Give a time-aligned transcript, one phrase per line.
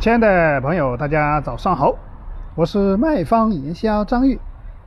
[0.00, 1.92] 亲爱的朋友，大家早上好，
[2.54, 4.38] 我是卖方营销张玉。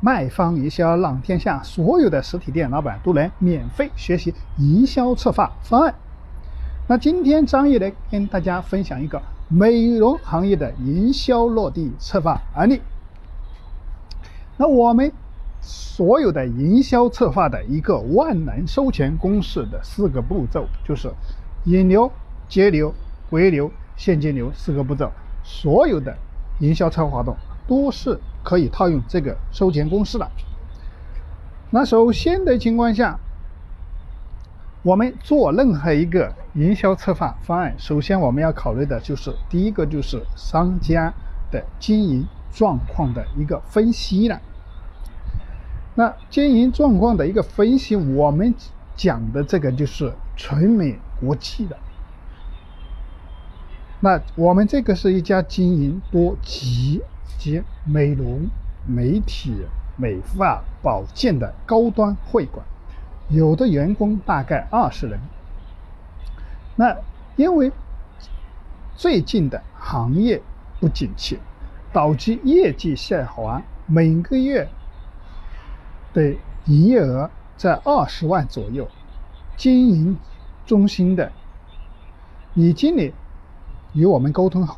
[0.00, 5.94] 卖方营销让天下所有的实体店老板都能免费学习营销策划方案。
[6.86, 12.82] 那今天张玉来跟大家分享一个美容行业的营销落地策划案例。
[14.58, 15.10] 那我们
[15.62, 21.10] 所有的营销策划的一个万能收钱公式的四个步骤，就是
[21.64, 22.12] 引流、
[22.46, 22.92] 截流、
[23.30, 25.12] 回流、现金流四个步骤。
[25.44, 26.16] 所有的
[26.60, 30.30] 营销策划活动都是可以套用这个收钱公式的。
[31.70, 33.18] 那首先的情况下，
[34.82, 41.12] 我们做任何一个营销策划方案，首先我们要考虑的就是第一个就是商家
[41.50, 44.40] 的经营状况的一个分析了。
[45.94, 48.54] 那经营状况的一个分析，我们
[48.94, 51.76] 讲的这个就是纯美国际的。
[54.00, 57.02] 那我们这个是一家经营多级
[57.36, 58.46] 及美容、
[58.86, 59.52] 美体、
[59.96, 62.64] 美发、保健的高端会馆，
[63.28, 65.18] 有的员工大概二十人。
[66.76, 66.96] 那
[67.34, 67.72] 因为
[68.94, 70.40] 最近的行业
[70.78, 71.40] 不景气，
[71.92, 74.68] 导致业绩下滑，每个月
[76.12, 78.86] 的营业额在二十万左右。
[79.56, 80.16] 经营
[80.64, 81.32] 中心的
[82.54, 83.12] 李经理。
[83.92, 84.76] 与我们沟通后，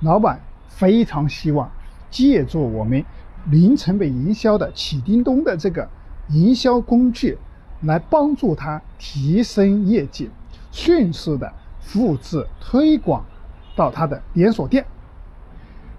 [0.00, 1.70] 老板非常希望
[2.10, 3.04] 借助我们
[3.46, 5.88] 零成本营销的启叮咚的这个
[6.28, 7.38] 营销工具，
[7.82, 10.30] 来帮助他提升业绩，
[10.70, 13.24] 迅速的复制推广
[13.74, 14.84] 到他的连锁店。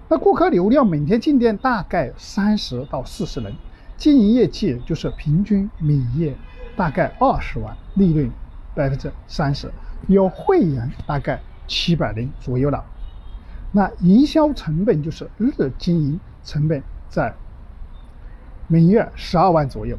[0.10, 3.54] 那顾客流量每天进店大概三十到四十人，
[3.98, 6.36] 经营业绩就是平均每月
[6.76, 8.30] 大概二十万，利润
[8.76, 9.72] 百分之三十，
[10.08, 11.42] 有会员大概。
[11.68, 12.84] 七百零左右了，
[13.72, 17.34] 那营销成本就是日经营成本在
[18.68, 19.98] 每月十二万左右，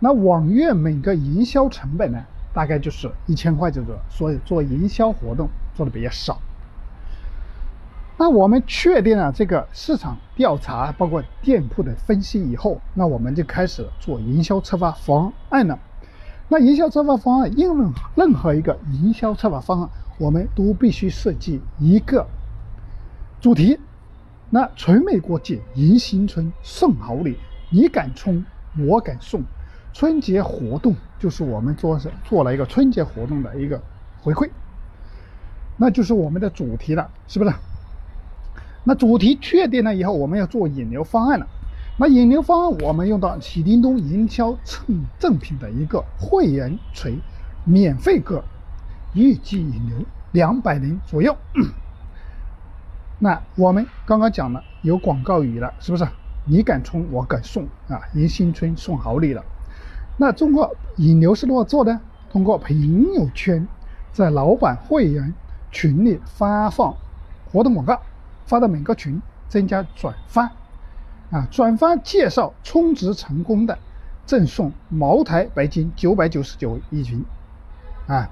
[0.00, 6.38] 那网月每个营销成本呢，大概就是一千块左右，所以做营销活动做的比较少。
[8.18, 15.78] 那我们确定了这个市场调查，包括店铺的分析以后，那我们就开始做营销策划方案了。
[16.48, 19.90] 那营销策划方案，任何任何一个营销策划方案。
[20.18, 22.26] 我们都必须设计一个
[23.40, 23.78] 主题。
[24.48, 27.36] 那纯美国际迎新春送好礼，
[27.70, 28.44] 你敢冲，
[28.86, 29.42] 我敢送。
[29.92, 33.82] 春节活动就是我们做做了一个春节活动的一个
[34.20, 34.48] 回馈，
[35.76, 37.52] 那就是我们的主题了，是不是？
[38.84, 41.46] 那主题确定了以后，我们要做引流方案了。
[41.98, 47.18] 那引流方案，我们用到喜叮咚营销赠赠品的一个会员锤，
[47.64, 48.44] 免费个。
[49.16, 51.34] 预计引流两百人左右。
[53.18, 56.06] 那我们刚刚讲了有广告语了，是不是？
[56.44, 57.98] 你敢冲，我敢送啊！
[58.14, 59.42] 迎新春送好礼了。
[60.18, 61.98] 那通过引流是如何做的？
[62.30, 63.66] 通过朋友圈，
[64.12, 65.32] 在老板会员
[65.72, 66.94] 群里发放
[67.50, 68.00] 活动广告，
[68.44, 70.42] 发到每个群，增加转发。
[71.30, 73.78] 啊，转发介绍充值成功的，
[74.26, 77.24] 赠送茅台白金九百九十九一瓶。
[78.06, 78.28] 啊。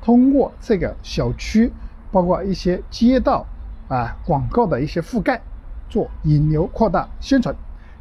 [0.00, 1.72] 通过这个小区，
[2.10, 3.44] 包括一些街道
[3.88, 5.40] 啊广告的一些覆盖，
[5.90, 7.54] 做引流扩大宣传。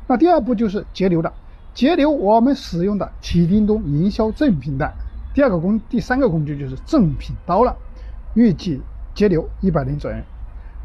[0.08, 1.34] 那第二步就是截流的，
[1.74, 4.94] 截流我们使用的启叮咚营销赠品的
[5.34, 7.76] 第二个工，第三个工具就是赠品刀了。
[8.36, 8.82] 预计
[9.14, 10.18] 截流一百零左右，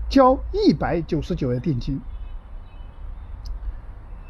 [0.09, 2.01] 交一百九十九的定金，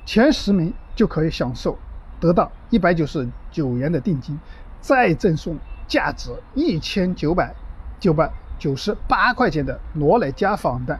[0.04, 1.78] 前十名就可以享受
[2.21, 4.38] 得到一百九十九元的定金，
[4.81, 5.56] 再赠送。
[5.92, 7.54] 价值一千九百
[8.00, 10.98] 九百九十八块钱的罗莱家纺的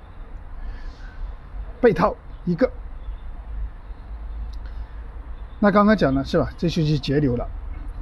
[1.81, 2.15] 被套
[2.45, 2.71] 一个。
[5.61, 6.51] 那刚刚讲了是吧？
[6.59, 7.49] 这就是节流了。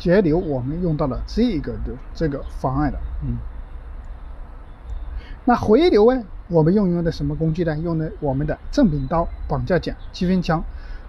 [0.00, 3.38] 节流我们用到了这个的这个方案了，嗯。
[5.44, 6.24] 那回流呢？
[6.48, 7.78] 我们用用的什么工具呢？
[7.78, 10.64] 用的我们的正品刀、绑架剪、积分枪、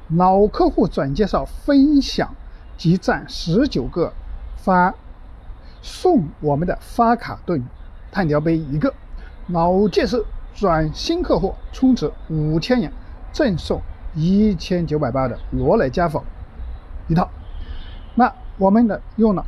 [0.10, 2.36] 老客户转介绍、分享
[2.78, 4.14] 及赞十九个
[4.58, 4.94] 发。
[5.82, 7.64] 送我们的发卡顿
[8.12, 8.94] 碳条杯一个，
[9.48, 10.18] 老介绍
[10.54, 12.92] 转新客户充值五千元，
[13.32, 13.82] 赠送
[14.14, 16.24] 一千九百八的罗莱家纺
[17.08, 17.30] 一套。
[18.16, 19.46] 那我们的用了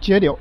[0.00, 0.38] 节流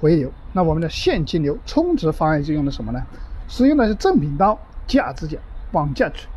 [0.00, 3.00] 回流，那我们的现金流充值方案是用的什么呢？
[3.46, 5.40] 使用的是正品刀价值奖
[5.70, 6.28] 绑架群，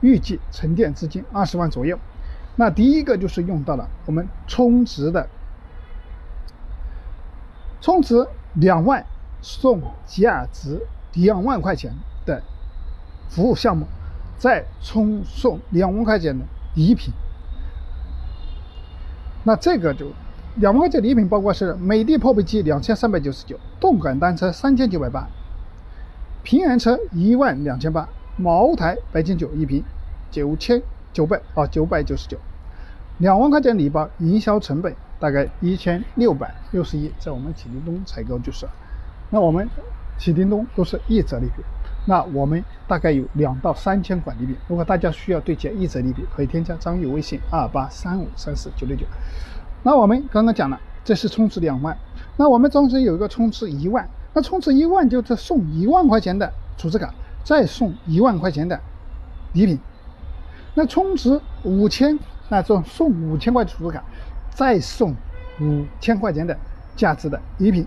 [0.00, 1.98] 预计沉淀资金二十万左右。
[2.54, 5.28] 那第一个就是用到了我们充值的。
[7.86, 9.06] 充值两万
[9.40, 10.84] 送价值
[11.14, 11.94] 两万块钱
[12.24, 12.42] 的
[13.28, 13.86] 服务项目，
[14.36, 16.44] 再充送两万块钱的
[16.74, 17.14] 礼品。
[19.44, 20.06] 那这个就
[20.56, 25.28] 两万块钱礼品包括是美的破壁机两千三百九十九，动感单车三千九百八，
[26.42, 29.84] 平安车一万两千八，茅台白金酒一瓶
[30.32, 32.36] 九千九百啊九百九十九，
[33.18, 34.92] 两万块钱礼包营销成本
[35.26, 38.64] 大概一千六百六十一，在我们启灵东采购就是，
[39.28, 39.68] 那我们
[40.16, 41.64] 启灵东都是一折礼品。
[42.06, 49.04] 那我们大概有两到三千款礼品，如果大家需要对接一折礼品，可以添加张玉微信二八三五三四九六九。
[49.82, 51.98] 那我们刚刚讲了，这是充值两万，
[52.36, 57.12] 那我们当时有一个充值一万，那充值一万就是送一万块钱的储值卡，
[57.42, 58.78] 再送一万块钱的
[59.54, 59.76] 礼品。
[60.76, 62.16] 那充值五千，
[62.48, 64.04] 那就送五千块储值卡，
[64.56, 65.14] 再送
[65.60, 66.58] 五千块钱的
[66.96, 67.86] 价值的礼品。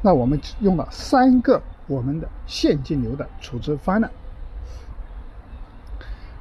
[0.00, 1.60] 那我们用了三个。
[1.86, 4.10] 我们的现金流的处置方案。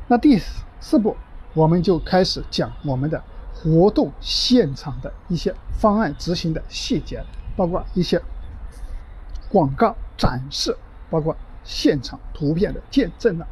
[0.07, 0.41] 那第
[0.79, 1.17] 四步，
[1.53, 3.21] 我们就开始讲我们的
[3.53, 7.21] 活动现场的一些方案执行的细节，
[7.57, 8.21] 包括一些
[9.49, 10.77] 广告展示，
[11.09, 11.35] 包括
[11.65, 13.45] 现场图片的见证了。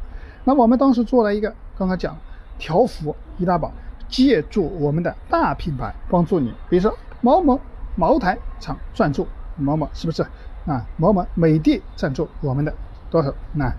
[0.44, 2.16] 那我们当时做了一个，刚刚讲
[2.58, 3.70] 条幅易大宝，
[4.12, 7.58] 借助我们的大品牌帮助你，比如说某某
[7.96, 9.26] 茅台厂赞助
[9.56, 10.22] 某某，是不是？
[10.66, 12.72] 啊，某某美的赞助我们的
[13.10, 13.34] 多少？
[13.54, 13.74] 那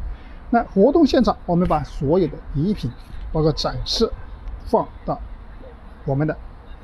[0.49, 2.91] 那活动现场，我们把所有的礼品，
[3.31, 4.11] 包括展示，
[4.65, 5.19] 放到
[6.03, 6.35] 我们的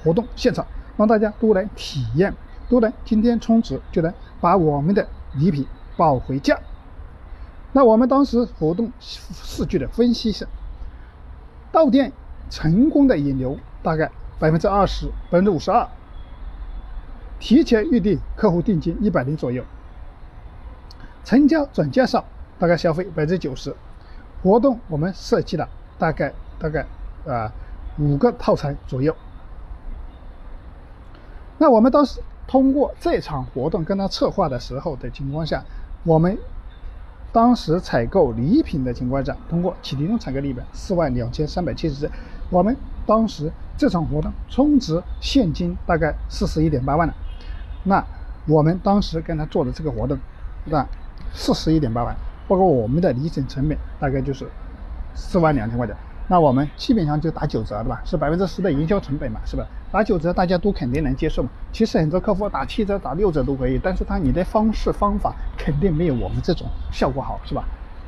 [0.03, 0.65] 活动现场，
[0.95, 2.33] 让大家都来体验，
[2.69, 5.65] 都能今天充值就能把我们的礼品
[5.97, 6.57] 抱回家。
[7.73, 10.47] 那我们当时活动数据的分析是，
[11.71, 12.11] 到店
[12.49, 14.09] 成功的引流大概
[14.39, 15.87] 百分之二十，百分之五十二，
[17.39, 19.63] 提前预定客户定金一百零左右。
[21.23, 22.25] 成交转介绍
[22.57, 23.75] 大概消费百分之九十，
[24.41, 26.85] 活动我们设计了大概大概
[27.27, 27.51] 啊
[27.99, 29.15] 五个套餐左右。
[31.57, 35.63] 那我们当时通过这场活动跟他策划的时候的情况下，
[36.03, 36.37] 我们
[37.31, 42.11] 当时采购礼品的情况下，通过启迪东采购礼品四万两千三百七十只，
[42.49, 42.75] 我们
[43.05, 47.13] 当时这场活动充值现金大概四十一点八万了。
[47.83, 48.03] 那
[48.47, 50.17] 我们当时跟他做的这个活动，
[50.65, 50.85] 那。
[51.31, 52.15] 四十一点八万，
[52.47, 54.49] 包括我们的离省成本大概就是
[55.13, 55.95] 四万两千块钱，
[56.27, 58.01] 那我们基本上就打九折，对吧？
[58.03, 59.63] 是百分之十的营销成本嘛，是吧？
[59.91, 61.49] 打九折大家都肯定能接受嘛。
[61.71, 67.63] 其实很多客户打七折、打六折都可以，但是他你的方式方法肯定没有我们这种效果好，是吧？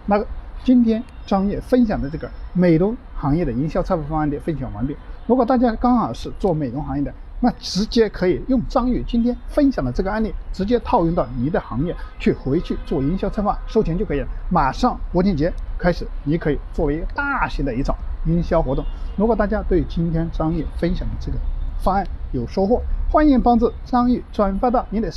[0.07, 0.19] 那
[0.63, 4.93] 今天张烨分享的这个美容行业的营销策划方案的分享完毕。
[5.27, 14.27] 如果大家刚好是做美容行业的，那直接可以用张宇今天分享的这个案例，直接套用到你的行业去，回去做营销策划收钱就可以了。
[14.49, 17.95] 马上国庆节开始，你可以作为大型的一场
[18.25, 18.83] 营销活动。
[19.15, 21.37] 如果大家对今天张宇分享的这个
[21.81, 25.09] 方案有收获，欢迎帮助张宇转发到你的。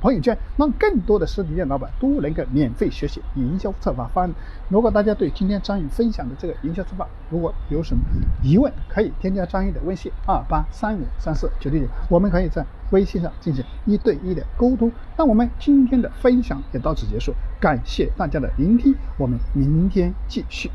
[0.00, 4.34] 朋友圈，让更多的实体店老板都能够免费学习营销策划方案。
[4.68, 8.02] 如果大家对今天张宇分享的这个营销策划如果有什么
[8.42, 14.90] 疑问，可以添加张宇的微信二八三五三四九六九，我们可以在微信上进行一对一的沟通。
[15.16, 20.70] 那我们今天的分享也到此结束，感谢大家的聆听，我们明天继续。